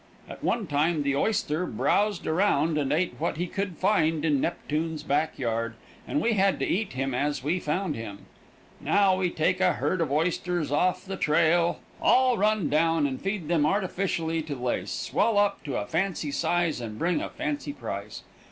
[0.27, 5.03] At one time the oyster browsed around and ate what he could find in Neptune's
[5.03, 5.75] back yard,
[6.07, 8.25] and we had to eat him as we found him.
[8.79, 13.47] Now we take a herd of oysters off the trail, all run down, and feed
[13.47, 18.23] them artificially till they swell up to a fancy size, and bring a fancy price.